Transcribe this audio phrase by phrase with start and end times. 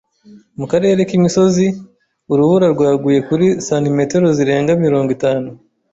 [0.59, 1.65] Mu karere k'imisozi,
[2.31, 5.49] urubura rwaguye kuri santimetero zirenga mirongo itanu.